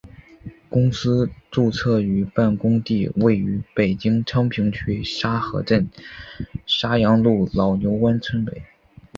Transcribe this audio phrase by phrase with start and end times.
[0.67, 5.87] 公司注册与办公地位于北京市昌平区沙河镇
[6.65, 8.63] 沙阳路老牛湾村北。